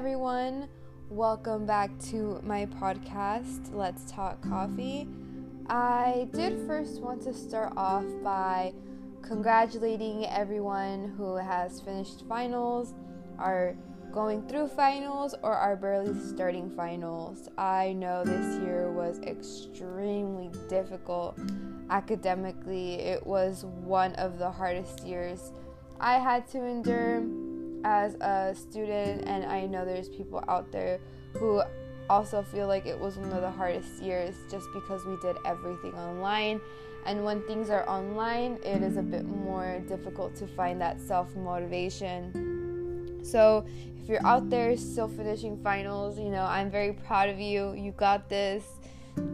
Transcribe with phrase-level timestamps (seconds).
[0.00, 0.66] everyone.
[1.10, 5.06] Welcome back to my podcast, Let's Talk Coffee.
[5.66, 8.72] I did first want to start off by
[9.20, 12.94] congratulating everyone who has finished finals,
[13.38, 13.76] are
[14.10, 17.50] going through finals, or are barely starting finals.
[17.58, 21.38] I know this year was extremely difficult
[21.90, 25.52] academically, it was one of the hardest years
[26.00, 27.22] I had to endure
[27.84, 30.98] as a student, and I know there's people out there
[31.34, 31.62] who
[32.08, 35.92] also feel like it was one of the hardest years just because we did everything
[35.94, 36.60] online.
[37.06, 41.34] And when things are online, it is a bit more difficult to find that self
[41.34, 43.20] motivation.
[43.22, 43.64] So,
[43.96, 47.72] if you're out there still finishing finals, you know, I'm very proud of you.
[47.72, 48.64] You got this.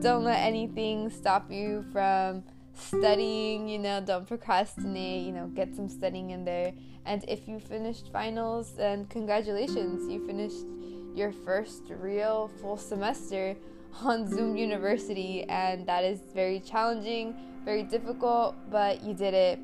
[0.00, 2.44] Don't let anything stop you from
[2.76, 6.72] studying, you know, don't procrastinate, you know, get some studying in there.
[7.04, 10.66] And if you finished finals, then congratulations, you finished
[11.14, 13.56] your first real full semester
[14.02, 19.58] on Zoom University, and that is very challenging, very difficult, but you did it.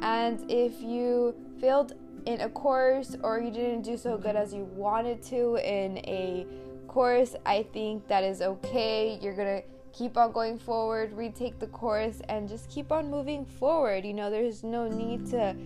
[0.00, 1.92] And if you failed
[2.24, 6.46] in a course or you didn't do so good as you wanted to in a
[6.88, 9.18] course, I think that is okay.
[9.20, 9.62] You're gonna
[9.96, 14.04] keep on going forward, retake the course, and just keep on moving forward.
[14.04, 15.56] You know, there's no need to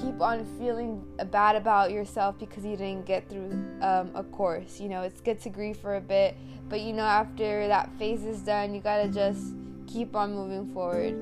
[0.00, 3.50] keep on feeling bad about yourself because you didn't get through
[3.82, 4.80] um, a course.
[4.80, 6.36] You know, it's good to grieve for a bit,
[6.68, 9.54] but you know, after that phase is done, you gotta just
[9.86, 11.14] keep on moving forward.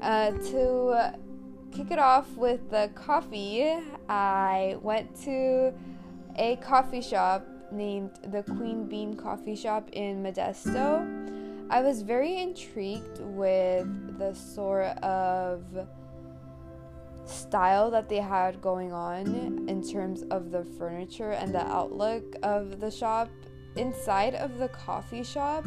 [0.00, 1.18] Uh, to
[1.72, 3.66] kick it off with the coffee,
[4.08, 5.72] I went to
[6.36, 11.06] a coffee shop named the Queen Bean Coffee Shop in Modesto.
[11.70, 15.64] I was very intrigued with the sort of
[17.26, 19.26] style that they had going on
[19.68, 23.28] in terms of the furniture and the outlook of the shop.
[23.76, 25.64] Inside of the coffee shop,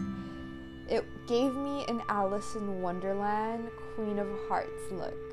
[0.90, 5.31] it gave me an Alice in Wonderland Queen of Hearts look.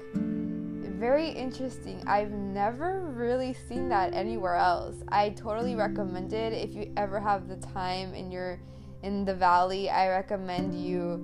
[0.99, 2.03] Very interesting.
[2.09, 4.97] I've never really seen that anywhere else.
[5.07, 8.59] I totally recommend it if you ever have the time in your
[9.05, 11.23] in the valley, I recommend you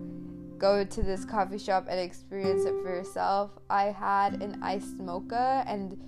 [0.58, 3.50] go to this coffee shop and experience it for yourself.
[3.68, 6.00] I had an iced mocha, and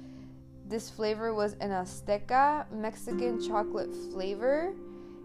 [0.68, 4.74] this flavor was an Azteca Mexican chocolate flavor.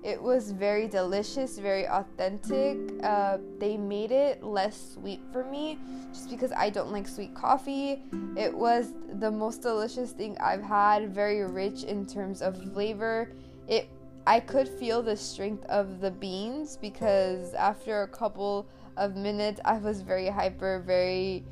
[0.04, 2.78] It was very delicious, very authentic.
[3.04, 5.78] Uh, they made it less sweet for me
[6.12, 8.02] just because I don't like sweet coffee.
[8.36, 13.32] It was the most delicious thing I've had, very rich in terms of flavor.
[13.68, 13.90] It
[14.28, 19.78] I could feel the strength of the beans because after a couple of minutes, I
[19.78, 21.44] was very hyper, very.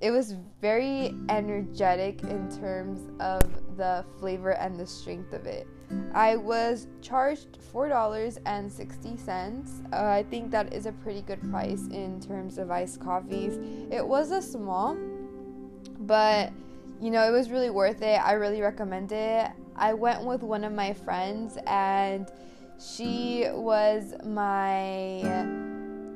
[0.00, 5.66] It was very energetic in terms of the flavor and the strength of it.
[6.14, 9.92] I was charged $4.60.
[9.92, 13.58] Uh, I think that is a pretty good price in terms of iced coffees.
[13.90, 14.96] It was a small,
[16.00, 16.52] but
[17.00, 18.20] you know, it was really worth it.
[18.24, 19.50] I really recommend it.
[19.74, 22.30] I went with one of my friends, and
[22.78, 25.22] she was my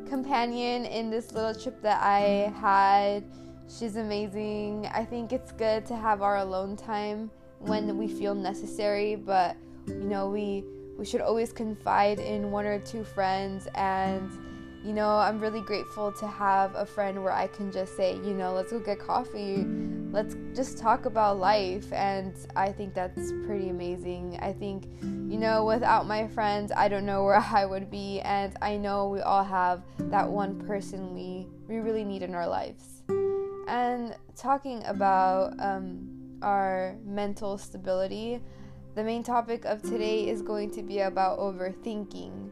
[0.09, 3.25] companion in this little trip that I had.
[3.69, 4.89] She's amazing.
[4.95, 10.05] I think it's good to have our alone time when we feel necessary, but you
[10.05, 10.65] know, we
[10.97, 14.31] we should always confide in one or two friends and
[14.87, 18.33] you know, I'm really grateful to have a friend where I can just say, you
[18.35, 19.67] know, let's go get coffee.
[20.13, 21.93] Let's just talk about life.
[21.93, 24.39] And I think that's pretty amazing.
[24.41, 28.21] I think, you know, without my friends, I don't know where I would be.
[28.21, 32.47] And I know we all have that one person we, we really need in our
[32.47, 33.03] lives.
[33.67, 38.41] And talking about um, our mental stability,
[38.97, 42.49] the main topic of today is going to be about overthinking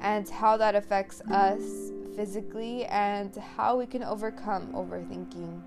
[0.00, 5.62] and how that affects us physically and how we can overcome overthinking.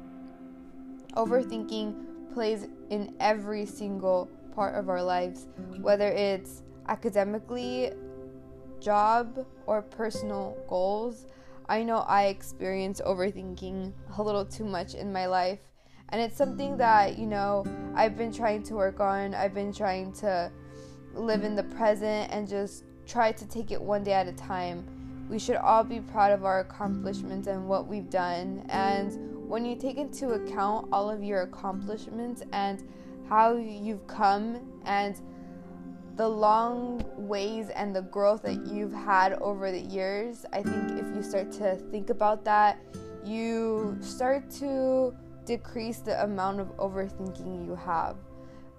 [1.15, 5.47] Overthinking plays in every single part of our lives,
[5.79, 7.93] whether it's academically,
[8.81, 11.25] job, or personal goals.
[11.69, 15.70] I know I experience overthinking a little too much in my life,
[16.11, 17.65] and it's something that, you know,
[17.95, 19.33] I've been trying to work on.
[19.33, 20.51] I've been trying to
[21.13, 24.85] live in the present and just try to take it one day at a time.
[25.29, 28.65] We should all be proud of our accomplishments and what we've done.
[28.69, 32.83] And when you take into account all of your accomplishments and
[33.29, 35.19] how you've come and
[36.17, 41.15] the long ways and the growth that you've had over the years, I think if
[41.15, 42.79] you start to think about that,
[43.23, 48.17] you start to decrease the amount of overthinking you have.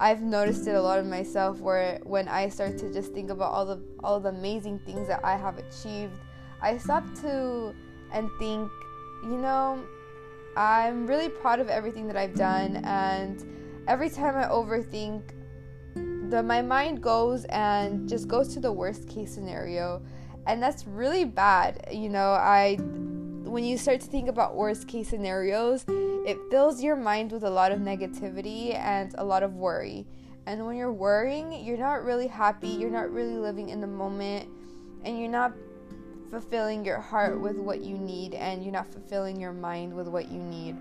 [0.01, 3.53] I've noticed it a lot in myself where when I start to just think about
[3.53, 6.13] all the all the amazing things that I have achieved,
[6.61, 7.73] I stop to
[8.13, 8.71] and think,
[9.23, 9.81] you know,
[10.57, 13.45] I'm really proud of everything that I've done and
[13.87, 15.23] every time I overthink
[16.31, 20.03] the my mind goes and just goes to the worst case scenario
[20.47, 21.87] and that's really bad.
[21.93, 22.79] You know, I
[23.53, 25.85] when you start to think about worst case scenarios,
[26.27, 30.07] it fills your mind with a lot of negativity and a lot of worry.
[30.47, 34.49] And when you're worrying, you're not really happy, you're not really living in the moment,
[35.05, 35.53] and you're not
[36.31, 40.31] fulfilling your heart with what you need, and you're not fulfilling your mind with what
[40.31, 40.75] you need.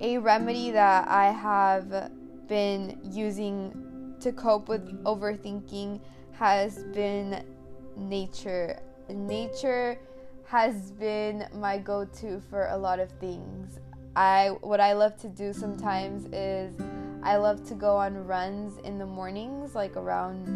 [0.00, 2.12] A remedy that I have
[2.46, 6.00] been using to cope with overthinking
[6.30, 7.44] has been
[7.96, 8.78] nature.
[9.08, 9.98] Nature
[10.46, 13.78] has been my go-to for a lot of things.
[14.14, 16.74] I what I love to do sometimes is
[17.22, 20.46] I love to go on runs in the mornings, like around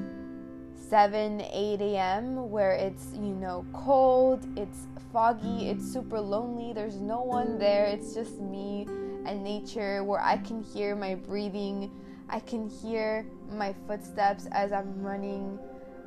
[0.74, 7.22] 7, 8 a.m., where it's, you know, cold, it's foggy, it's super lonely, there's no
[7.22, 8.86] one there, it's just me
[9.24, 11.90] and nature, where I can hear my breathing,
[12.28, 15.58] I can hear my footsteps as I'm running.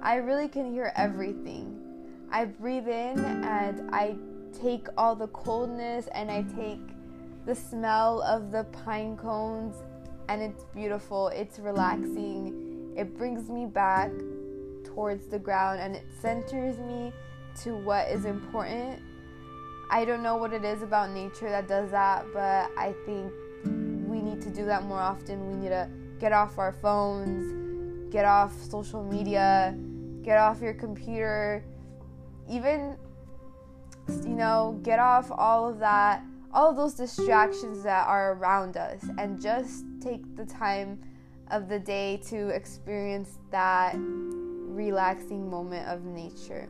[0.01, 1.78] I really can hear everything.
[2.31, 4.15] I breathe in and I
[4.61, 6.81] take all the coldness and I take
[7.45, 9.75] the smell of the pine cones
[10.27, 11.29] and it's beautiful.
[11.29, 12.93] It's relaxing.
[12.95, 14.11] It brings me back
[14.83, 17.11] towards the ground and it centers me
[17.63, 19.01] to what is important.
[19.89, 23.33] I don't know what it is about nature that does that, but I think
[24.07, 25.47] we need to do that more often.
[25.47, 25.89] We need to
[26.19, 29.75] get off our phones, get off social media,
[30.21, 31.63] get off your computer
[32.49, 32.97] even
[34.23, 39.05] you know get off all of that all of those distractions that are around us
[39.19, 40.99] and just take the time
[41.51, 46.67] of the day to experience that relaxing moment of nature.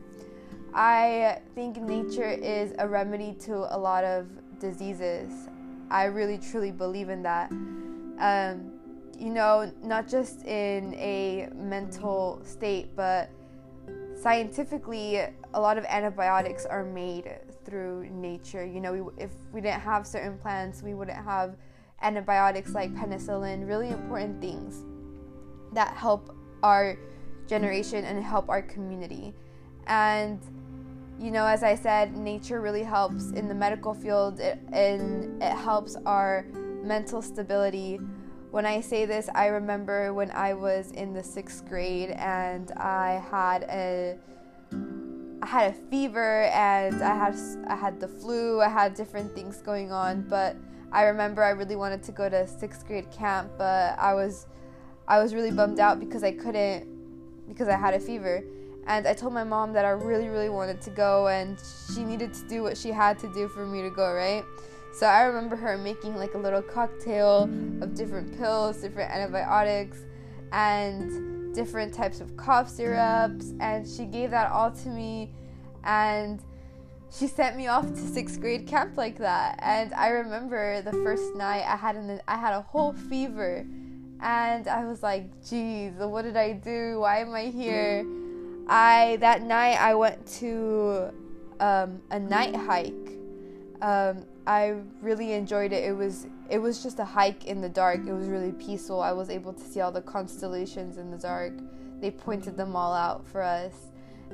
[0.74, 4.28] I think nature is a remedy to a lot of
[4.58, 5.48] diseases.
[5.90, 7.50] I really truly believe in that.
[7.50, 8.72] Um,
[9.18, 13.30] you know, not just in a mental state, but
[14.20, 15.16] scientifically,
[15.54, 18.64] a lot of antibiotics are made through nature.
[18.64, 21.56] You know, we, if we didn't have certain plants, we wouldn't have
[22.02, 24.84] antibiotics like penicillin, really important things
[25.72, 26.98] that help our
[27.46, 29.32] generation and help our community.
[29.86, 30.40] And
[31.18, 35.54] you know, as I said, nature really helps in the medical field it, and it
[35.54, 36.46] helps our
[36.82, 38.00] mental stability
[38.50, 43.22] when I say this, I remember when I was in the sixth grade and I
[43.30, 44.18] had a
[45.42, 47.36] I had a fever and I had
[47.68, 48.60] I had the flu.
[48.60, 50.56] I had different things going on, but
[50.92, 54.46] I remember I really wanted to go to sixth grade camp, but I was
[55.06, 56.88] I was really bummed out because I couldn't
[57.48, 58.42] because I had a fever.
[58.86, 61.56] And I told my mom that I really really wanted to go and
[61.94, 64.44] she needed to do what she had to do for me to go, right?
[64.92, 67.44] So I remember her making like a little cocktail
[67.80, 69.98] of different pills, different antibiotics,
[70.52, 73.52] and different types of cough syrups.
[73.60, 75.30] And she gave that all to me.
[75.84, 76.42] And
[77.12, 79.58] she sent me off to sixth grade camp like that.
[79.62, 83.66] And I remember the first night I had an I had a whole fever.
[84.22, 87.00] And I was like, geez, what did I do?
[87.00, 88.04] Why am I here?
[88.68, 91.12] I that night I went to
[91.58, 92.94] um, a night hike.
[93.82, 95.84] Um, I really enjoyed it.
[95.84, 98.06] It was it was just a hike in the dark.
[98.06, 99.00] It was really peaceful.
[99.00, 101.52] I was able to see all the constellations in the dark.
[102.00, 103.74] They pointed them all out for us.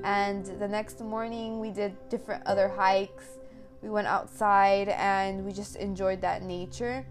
[0.05, 3.25] And the next morning we did different other hikes.
[3.83, 7.05] We went outside and we just enjoyed that nature.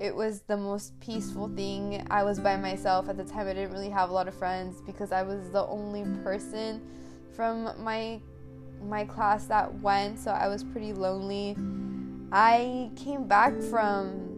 [0.00, 2.06] It was the most peaceful thing.
[2.10, 3.46] I was by myself at the time.
[3.46, 6.82] I didn't really have a lot of friends because I was the only person
[7.34, 8.20] from my
[8.82, 11.56] my class that went, so I was pretty lonely
[12.34, 14.32] I came back from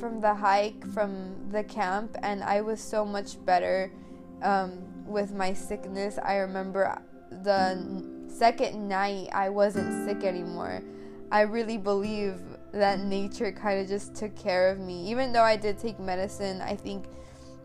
[0.00, 3.92] from the hike from the camp and I was so much better
[4.40, 6.18] um, with my sickness.
[6.24, 6.98] I remember
[7.42, 10.82] the second night I wasn't sick anymore.
[11.30, 12.40] I really believe
[12.72, 15.10] that nature kind of just took care of me.
[15.10, 17.04] Even though I did take medicine, I think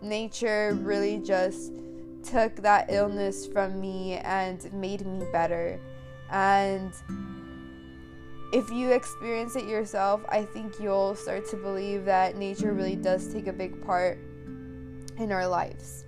[0.01, 1.71] nature really just
[2.23, 5.79] took that illness from me and made me better.
[6.29, 6.91] And
[8.53, 13.31] if you experience it yourself, I think you'll start to believe that nature really does
[13.33, 14.19] take a big part
[15.17, 16.05] in our lives.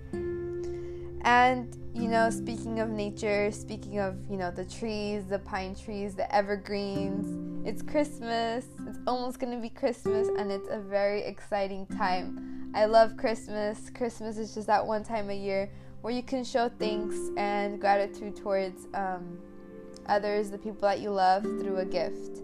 [1.22, 6.14] And, you know, speaking of nature, speaking of, you know, the trees, the pine trees,
[6.14, 8.64] the evergreens, it's Christmas.
[8.86, 12.72] It's almost going to be Christmas, and it's a very exciting time.
[12.74, 13.90] I love Christmas.
[13.90, 15.70] Christmas is just that one time a year
[16.00, 19.38] where you can show thanks and gratitude towards um,
[20.10, 22.42] others, the people that you love, through a gift.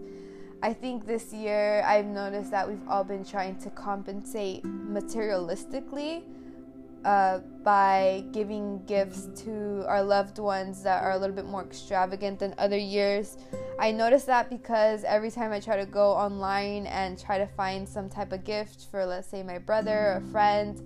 [0.63, 6.23] I think this year I've noticed that we've all been trying to compensate materialistically
[7.05, 12.39] uh, by giving gifts to our loved ones that are a little bit more extravagant
[12.39, 13.37] than other years.
[13.79, 17.87] I noticed that because every time I try to go online and try to find
[17.87, 20.81] some type of gift for, let's say, my brother or a friend,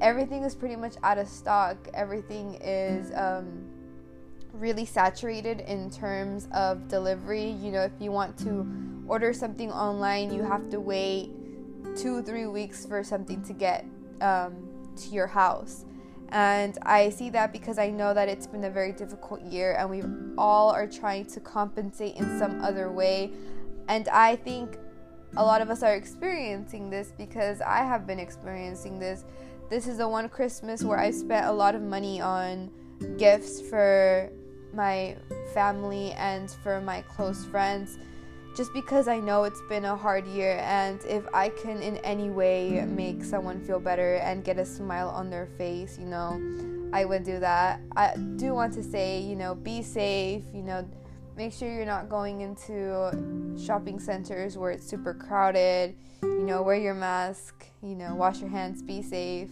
[0.00, 1.76] everything is pretty much out of stock.
[1.94, 3.64] Everything is um,
[4.54, 7.50] really saturated in terms of delivery.
[7.50, 8.66] You know, if you want to
[9.06, 11.30] order something online, you have to wait
[11.96, 13.84] two, three weeks for something to get
[14.20, 14.54] um,
[14.96, 15.84] to your house.
[16.30, 19.88] And I see that because I know that it's been a very difficult year and
[19.90, 20.02] we
[20.36, 23.30] all are trying to compensate in some other way.
[23.88, 24.78] And I think
[25.36, 29.24] a lot of us are experiencing this because I have been experiencing this.
[29.70, 32.70] This is the one Christmas where I spent a lot of money on
[33.18, 34.30] gifts for
[34.74, 35.16] my
[35.52, 37.98] family and for my close friends
[38.56, 42.30] just because I know it's been a hard year and if I can in any
[42.30, 46.40] way make someone feel better and get a smile on their face, you know,
[46.92, 47.80] I would do that.
[47.96, 50.88] I do want to say, you know, be safe, you know,
[51.36, 53.10] make sure you're not going into
[53.60, 58.50] shopping centers where it's super crowded, you know, wear your mask, you know, wash your
[58.50, 59.50] hands, be safe.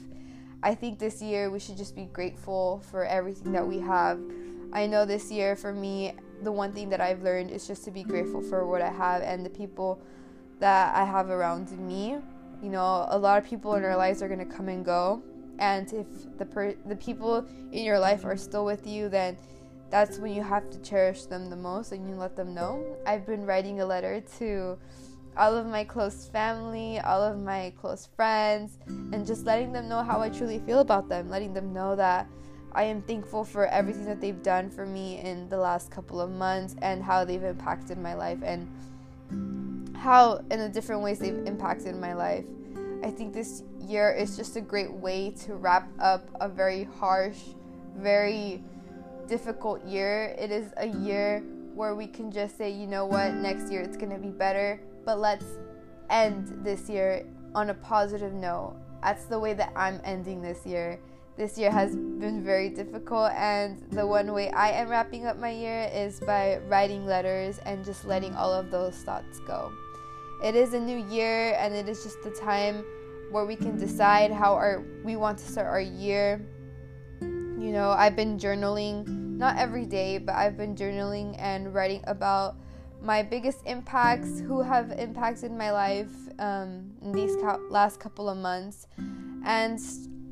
[0.63, 4.21] I think this year we should just be grateful for everything that we have.
[4.73, 7.91] I know this year for me, the one thing that I've learned is just to
[7.91, 10.01] be grateful for what I have and the people
[10.59, 12.17] that I have around me.
[12.63, 15.23] You know, a lot of people in our lives are going to come and go,
[15.59, 16.07] and if
[16.39, 19.37] the per- the people in your life are still with you, then
[19.91, 22.97] that's when you have to cherish them the most and you let them know.
[23.07, 24.79] I've been writing a letter to
[25.37, 30.03] all of my close family, all of my close friends, and just letting them know
[30.03, 32.27] how I truly feel about them, letting them know that
[32.75, 36.31] I am thankful for everything that they've done for me in the last couple of
[36.31, 38.67] months and how they've impacted my life and
[39.97, 42.45] how, in the different ways, they've impacted my life.
[43.05, 47.39] I think this year is just a great way to wrap up a very harsh,
[47.97, 48.63] very
[49.27, 50.35] difficult year.
[50.39, 51.43] It is a year
[51.75, 54.81] where we can just say, you know what, next year it's going to be better,
[55.05, 55.47] but let's
[56.11, 58.77] end this year on a positive note.
[59.03, 60.99] That's the way that I'm ending this year
[61.37, 65.51] this year has been very difficult and the one way I am wrapping up my
[65.51, 69.73] year is by writing letters and just letting all of those thoughts go.
[70.45, 72.85] It is a new year and it is just the time
[73.31, 76.45] where we can decide how our we want to start our year.
[77.21, 79.07] You know, I've been journaling
[79.39, 82.57] not every day, but I've been journaling and writing about
[83.01, 87.35] my biggest impacts, who have impacted my life um, in these
[87.69, 88.87] last couple of months,
[89.45, 89.81] and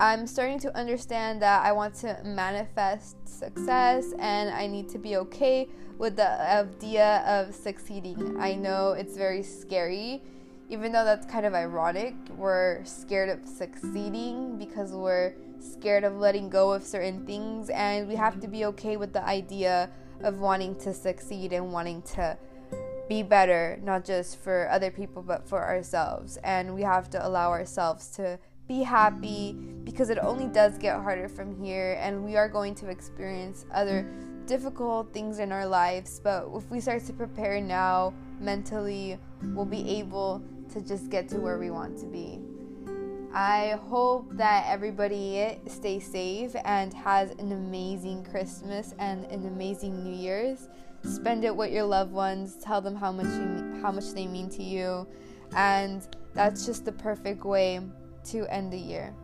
[0.00, 5.16] I'm starting to understand that I want to manifest success and I need to be
[5.18, 8.40] okay with the idea of succeeding.
[8.40, 10.22] I know it's very scary,
[10.70, 12.14] even though that's kind of ironic.
[12.38, 18.14] We're scared of succeeding because we're scared of letting go of certain things, and we
[18.14, 19.90] have to be okay with the idea
[20.22, 22.38] of wanting to succeed and wanting to
[23.06, 26.38] be better, not just for other people, but for ourselves.
[26.42, 28.38] And we have to allow ourselves to
[28.70, 32.88] be happy because it only does get harder from here and we are going to
[32.88, 34.08] experience other
[34.46, 39.18] difficult things in our lives but if we start to prepare now mentally
[39.54, 40.40] we'll be able
[40.72, 42.38] to just get to where we want to be
[43.34, 50.12] I hope that everybody stays safe and has an amazing Christmas and an amazing New
[50.12, 50.68] Year's.
[51.04, 52.56] Spend it with your loved ones.
[52.56, 55.06] Tell them how much you, how much they mean to you,
[55.54, 56.02] and
[56.34, 57.80] that's just the perfect way
[58.26, 59.14] to end the year.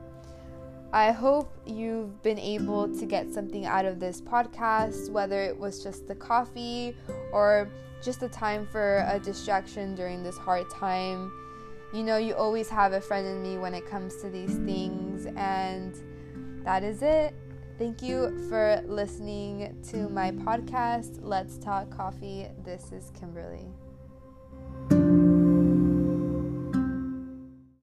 [0.92, 5.82] I hope you've been able to get something out of this podcast, whether it was
[5.82, 6.96] just the coffee
[7.32, 7.68] or
[8.02, 11.32] just a time for a distraction during this hard time.
[11.92, 15.26] You know, you always have a friend in me when it comes to these things,
[15.36, 15.94] and
[16.64, 17.34] that is it.
[17.78, 22.48] Thank you for listening to my podcast, Let's Talk Coffee.
[22.64, 23.66] This is Kimberly.